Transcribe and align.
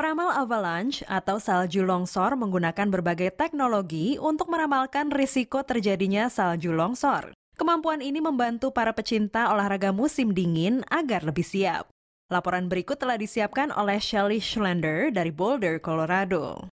Peramal 0.00 0.32
avalanche 0.32 1.04
atau 1.04 1.36
salju 1.36 1.84
longsor 1.84 2.32
menggunakan 2.32 2.88
berbagai 2.88 3.36
teknologi 3.36 4.16
untuk 4.16 4.48
meramalkan 4.48 5.12
risiko 5.12 5.60
terjadinya 5.60 6.32
salju 6.32 6.72
longsor. 6.72 7.36
Kemampuan 7.60 8.00
ini 8.00 8.16
membantu 8.16 8.72
para 8.72 8.96
pecinta 8.96 9.52
olahraga 9.52 9.92
musim 9.92 10.32
dingin 10.32 10.80
agar 10.88 11.20
lebih 11.20 11.44
siap. 11.44 11.92
Laporan 12.32 12.72
berikut 12.72 12.96
telah 12.96 13.20
disiapkan 13.20 13.68
oleh 13.76 14.00
Shelly 14.00 14.40
Schlender 14.40 15.12
dari 15.12 15.28
Boulder, 15.28 15.76
Colorado. 15.84 16.72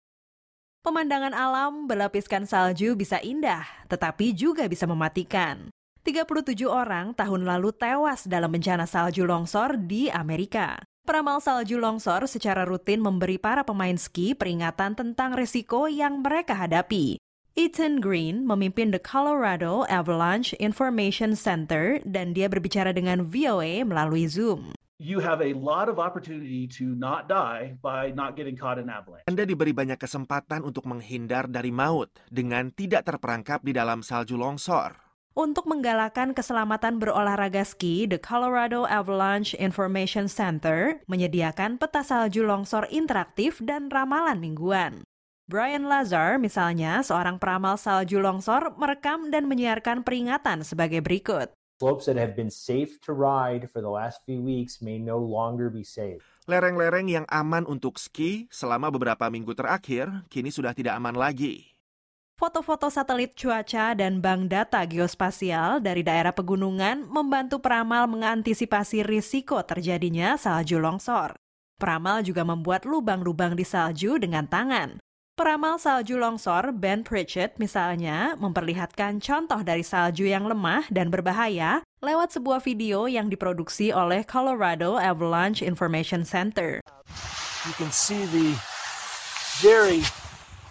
Pemandangan 0.88 1.36
alam 1.36 1.84
berlapiskan 1.84 2.48
salju 2.48 2.96
bisa 2.96 3.20
indah, 3.20 3.68
tetapi 3.92 4.32
juga 4.32 4.72
bisa 4.72 4.88
mematikan. 4.88 5.68
37 6.08 6.64
orang 6.64 7.12
tahun 7.12 7.44
lalu 7.44 7.76
tewas 7.76 8.24
dalam 8.24 8.56
bencana 8.56 8.88
salju 8.88 9.28
longsor 9.28 9.76
di 9.84 10.08
Amerika. 10.08 10.80
Peramal 11.08 11.40
salju 11.40 11.80
longsor 11.80 12.28
secara 12.28 12.68
rutin 12.68 13.00
memberi 13.00 13.40
para 13.40 13.64
pemain 13.64 13.96
ski 13.96 14.36
peringatan 14.36 14.92
tentang 14.92 15.40
risiko 15.40 15.88
yang 15.88 16.20
mereka 16.20 16.52
hadapi. 16.52 17.16
Ethan 17.56 18.04
Green 18.04 18.44
memimpin 18.44 18.92
The 18.92 19.00
Colorado 19.00 19.88
Avalanche 19.88 20.52
Information 20.60 21.40
Center 21.40 22.04
dan 22.04 22.36
dia 22.36 22.52
berbicara 22.52 22.92
dengan 22.92 23.24
VOA 23.24 23.88
melalui 23.88 24.28
Zoom. 24.28 24.76
You 25.00 25.24
have 25.24 25.40
a 25.40 25.56
lot 25.56 25.88
of 25.88 25.96
opportunity 25.96 26.68
to 26.76 26.92
not 26.92 27.32
die 27.32 27.80
by 27.80 28.12
not 28.12 28.36
getting 28.36 28.60
caught 28.60 28.76
in 28.76 28.92
avalanche. 28.92 29.32
Anda 29.32 29.48
diberi 29.48 29.72
banyak 29.72 29.96
kesempatan 29.96 30.60
untuk 30.68 30.84
menghindar 30.92 31.48
dari 31.48 31.72
maut 31.72 32.12
dengan 32.28 32.68
tidak 32.76 33.08
terperangkap 33.08 33.64
di 33.64 33.72
dalam 33.72 34.04
salju 34.04 34.36
longsor. 34.36 35.07
Untuk 35.38 35.70
menggalakkan 35.70 36.34
keselamatan 36.34 36.98
berolahraga 36.98 37.62
ski, 37.62 38.10
The 38.10 38.18
Colorado 38.18 38.90
Avalanche 38.90 39.54
Information 39.62 40.26
Center 40.26 40.98
menyediakan 41.06 41.78
peta 41.78 42.02
salju 42.02 42.42
longsor 42.42 42.90
interaktif 42.90 43.62
dan 43.62 43.94
ramalan 43.94 44.42
mingguan. 44.42 45.06
Brian 45.46 45.86
Lazar, 45.86 46.42
misalnya, 46.42 47.06
seorang 47.06 47.38
peramal 47.38 47.78
salju 47.78 48.18
longsor, 48.18 48.74
merekam 48.82 49.30
dan 49.30 49.46
menyiarkan 49.46 50.02
peringatan 50.02 50.66
sebagai 50.66 51.06
berikut. 51.06 51.54
Slopes 51.78 52.10
that 52.10 52.18
have 52.18 52.34
been 52.34 52.50
safe 52.50 52.98
to 53.06 53.14
ride 53.14 53.70
for 53.70 53.86
the 53.86 53.94
last 53.94 54.26
few 54.26 54.42
weeks 54.42 54.82
may 54.82 54.98
no 54.98 55.22
longer 55.22 55.70
be 55.70 55.86
safe. 55.86 56.26
Lereng-lereng 56.50 57.14
yang 57.14 57.30
aman 57.30 57.70
untuk 57.70 58.02
ski 58.02 58.50
selama 58.50 58.90
beberapa 58.90 59.30
minggu 59.30 59.54
terakhir 59.54 60.10
kini 60.34 60.50
sudah 60.50 60.74
tidak 60.74 60.98
aman 60.98 61.14
lagi. 61.14 61.77
Foto-foto 62.38 62.94
satelit 62.94 63.34
cuaca 63.34 63.98
dan 63.98 64.22
bank 64.22 64.54
data 64.54 64.86
geospasial 64.86 65.82
dari 65.82 66.06
daerah 66.06 66.30
pegunungan 66.30 67.10
membantu 67.10 67.58
peramal 67.58 68.06
mengantisipasi 68.06 69.02
risiko 69.02 69.58
terjadinya 69.66 70.38
salju 70.38 70.78
longsor. 70.78 71.34
Peramal 71.82 72.22
juga 72.22 72.46
membuat 72.46 72.86
lubang-lubang 72.86 73.58
di 73.58 73.66
salju 73.66 74.22
dengan 74.22 74.46
tangan. 74.46 75.02
Peramal 75.34 75.82
salju 75.82 76.22
longsor 76.22 76.78
Ben 76.78 77.02
Pritchett 77.02 77.58
misalnya 77.58 78.38
memperlihatkan 78.38 79.18
contoh 79.18 79.66
dari 79.66 79.82
salju 79.82 80.30
yang 80.30 80.46
lemah 80.46 80.86
dan 80.94 81.10
berbahaya 81.10 81.82
lewat 82.06 82.38
sebuah 82.38 82.62
video 82.62 83.10
yang 83.10 83.34
diproduksi 83.34 83.90
oleh 83.90 84.22
Colorado 84.22 84.94
Avalanche 85.02 85.66
Information 85.66 86.22
Center. 86.22 86.86
You 87.66 87.74
can 87.82 87.90
see 87.90 88.30
the 88.30 88.54
very 89.58 90.06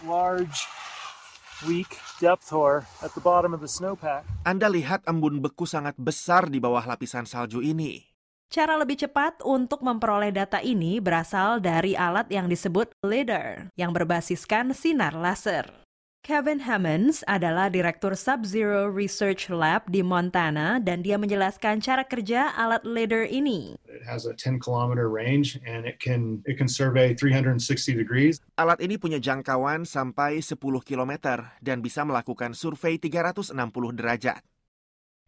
large 0.07 0.71
weak 1.65 1.97
depth 2.21 2.53
hoar 2.53 2.85
at 3.01 3.09
the 3.17 3.23
bottom 3.25 3.57
of 3.57 3.65
the 3.65 3.71
snowpack. 3.71 4.29
Anda 4.45 4.69
lihat 4.69 5.09
embun 5.09 5.41
beku 5.41 5.65
sangat 5.65 5.97
besar 5.97 6.53
di 6.53 6.61
bawah 6.61 6.85
lapisan 6.85 7.25
salju 7.25 7.65
ini. 7.65 8.05
Cara 8.47 8.79
lebih 8.79 9.01
cepat 9.01 9.43
untuk 9.43 9.83
memperoleh 9.83 10.31
data 10.31 10.63
ini 10.63 11.03
berasal 11.03 11.59
dari 11.59 11.99
alat 11.99 12.31
yang 12.31 12.47
disebut 12.47 12.95
LIDAR 13.03 13.75
yang 13.75 13.91
berbasiskan 13.91 14.71
sinar 14.71 15.17
laser. 15.19 15.86
Kevin 16.27 16.67
Hammonds 16.67 17.23
adalah 17.31 17.71
Direktur 17.71 18.19
Sub-Zero 18.19 18.91
Research 18.91 19.47
Lab 19.47 19.87
di 19.87 20.03
Montana 20.03 20.83
dan 20.83 20.99
dia 20.99 21.15
menjelaskan 21.23 21.79
cara 21.79 22.03
kerja 22.03 22.51
alat 22.51 22.83
LIDAR 22.83 23.31
ini. 23.31 23.79
It 23.87 24.03
has 24.03 24.27
a 24.27 24.35
10 24.35 24.59
kilometer 24.59 25.07
range 25.07 25.55
and 25.63 25.87
it 25.87 26.03
can 26.03 26.43
it 26.43 26.59
can 26.59 26.67
survey 26.67 27.15
360 27.15 27.63
degrees. 27.95 28.43
Alat 28.59 28.83
ini 28.83 28.99
punya 28.99 29.23
jangkauan 29.23 29.87
sampai 29.87 30.43
10 30.43 30.59
km 30.83 31.47
dan 31.63 31.79
bisa 31.79 32.03
melakukan 32.03 32.59
survei 32.59 32.99
360 32.99 33.55
derajat. 33.95 34.43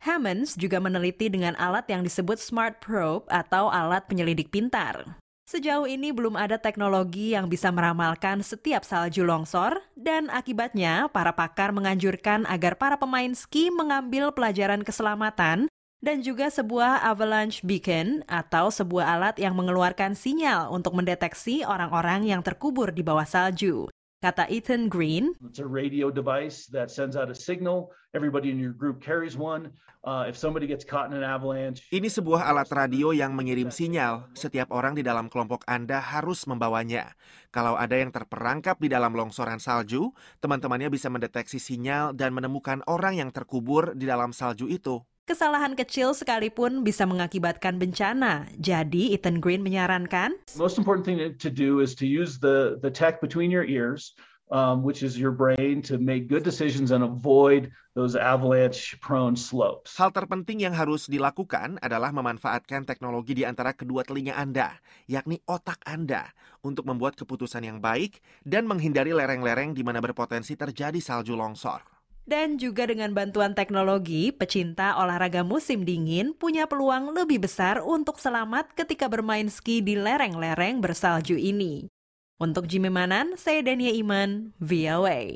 Hammonds 0.03 0.59
juga 0.59 0.83
meneliti 0.83 1.31
dengan 1.31 1.55
alat 1.63 1.87
yang 1.87 2.03
disebut 2.03 2.43
Smart 2.43 2.83
Probe 2.83 3.31
atau 3.31 3.71
alat 3.71 4.03
penyelidik 4.11 4.51
pintar. 4.51 5.15
Sejauh 5.49 5.89
ini 5.89 6.13
belum 6.13 6.37
ada 6.37 6.61
teknologi 6.61 7.33
yang 7.33 7.49
bisa 7.49 7.73
meramalkan 7.73 8.45
setiap 8.45 8.85
salju 8.85 9.25
longsor 9.25 9.81
dan 9.97 10.29
akibatnya 10.29 11.09
para 11.09 11.33
pakar 11.33 11.73
menganjurkan 11.73 12.45
agar 12.45 12.77
para 12.77 13.01
pemain 13.01 13.33
ski 13.33 13.73
mengambil 13.73 14.29
pelajaran 14.29 14.85
keselamatan 14.85 15.65
dan 16.05 16.21
juga 16.21 16.53
sebuah 16.53 17.01
avalanche 17.01 17.65
beacon 17.65 18.29
atau 18.29 18.69
sebuah 18.69 19.09
alat 19.09 19.41
yang 19.41 19.57
mengeluarkan 19.57 20.13
sinyal 20.13 20.69
untuk 20.69 20.93
mendeteksi 20.93 21.65
orang-orang 21.65 22.29
yang 22.29 22.45
terkubur 22.45 22.93
di 22.93 23.01
bawah 23.01 23.25
salju. 23.25 23.89
Kata 24.19 24.51
Ethan 24.51 24.91
Green, 24.91 25.31
It's 25.47 25.63
a 25.63 25.71
radio 25.71 26.11
device 26.11 26.67
that 26.75 26.91
sends 26.91 27.15
out 27.15 27.31
a 27.31 27.39
signal. 27.39 27.95
Everybody 28.19 28.51
in 28.51 28.59
your 28.59 28.75
group 28.75 28.99
carries 28.99 29.39
one. 29.39 29.71
Uh, 30.03 30.27
if 30.27 30.35
somebody 30.35 30.67
gets 30.67 30.83
caught 30.83 31.07
in 31.07 31.15
an 31.15 31.23
avalanche, 31.23 31.87
Ini 31.95 32.11
sebuah 32.11 32.51
alat 32.51 32.67
radio 32.75 33.15
yang 33.15 33.39
mengirim 33.39 33.71
sinyal. 33.71 34.27
Setiap 34.35 34.75
orang 34.75 34.99
di 34.99 35.07
dalam 35.07 35.31
kelompok 35.31 35.63
Anda 35.71 36.03
harus 36.03 36.51
membawanya. 36.51 37.15
Kalau 37.55 37.79
ada 37.79 37.95
yang 37.95 38.11
terperangkap 38.11 38.83
di 38.83 38.91
dalam 38.91 39.15
longsoran 39.15 39.63
salju, 39.63 40.11
teman-temannya 40.43 40.91
bisa 40.91 41.07
mendeteksi 41.07 41.63
sinyal 41.63 42.11
dan 42.11 42.35
menemukan 42.35 42.83
orang 42.91 43.23
yang 43.23 43.31
terkubur 43.31 43.95
di 43.95 44.11
dalam 44.11 44.35
salju 44.35 44.67
itu. 44.67 44.99
Kesalahan 45.29 45.77
kecil 45.77 46.17
sekalipun 46.17 46.81
bisa 46.81 47.05
mengakibatkan 47.05 47.77
bencana. 47.77 48.49
Jadi 48.57 49.13
Ethan 49.13 49.45
Green 49.45 49.61
menyarankan, 49.61 50.33
most 50.57 50.81
important 50.81 51.05
thing 51.05 51.21
to 51.21 51.53
do 51.53 51.85
is 51.85 51.93
to 51.93 52.09
use 52.09 52.41
the 52.41 52.81
the 52.81 52.89
tech 52.89 53.21
between 53.21 53.53
your 53.53 53.69
ears, 53.69 54.17
um, 54.49 54.81
which 54.81 55.05
is 55.05 55.21
your 55.21 55.37
brain, 55.37 55.85
to 55.85 56.01
make 56.01 56.33
good 56.33 56.41
decisions 56.41 56.89
and 56.89 57.05
avoid 57.05 57.69
those 57.93 58.17
avalanche-prone 58.17 59.37
slopes. 59.37 59.99
Hal 60.01 60.15
terpenting 60.15 60.65
yang 60.65 60.73
harus 60.73 61.11
dilakukan 61.11 61.77
adalah 61.83 62.15
memanfaatkan 62.15 62.89
teknologi 62.89 63.37
di 63.37 63.45
antara 63.45 63.75
kedua 63.77 64.07
telinga 64.07 64.39
Anda, 64.39 64.81
yakni 65.11 65.43
otak 65.45 65.83
Anda, 65.85 66.31
untuk 66.65 66.87
membuat 66.89 67.19
keputusan 67.19 67.67
yang 67.67 67.79
baik 67.83 68.23
dan 68.47 68.65
menghindari 68.65 69.13
lereng-lereng 69.13 69.77
di 69.77 69.83
mana 69.85 69.99
berpotensi 70.01 70.55
terjadi 70.55 71.03
salju 71.03 71.35
longsor. 71.37 71.98
Dan 72.29 72.61
juga 72.61 72.85
dengan 72.85 73.17
bantuan 73.17 73.57
teknologi, 73.57 74.29
pecinta 74.37 75.01
olahraga 75.01 75.41
musim 75.41 75.81
dingin 75.89 76.37
punya 76.37 76.69
peluang 76.69 77.17
lebih 77.17 77.41
besar 77.41 77.81
untuk 77.81 78.21
selamat 78.21 78.77
ketika 78.77 79.09
bermain 79.09 79.49
ski 79.49 79.81
di 79.81 79.97
lereng-lereng 79.97 80.85
bersalju 80.85 81.41
ini. 81.41 81.89
Untuk 82.37 82.69
Jimmy 82.69 82.93
Manan, 82.93 83.41
saya 83.41 83.65
Dania 83.65 83.97
Iman, 83.97 84.53
VOA. 84.61 85.33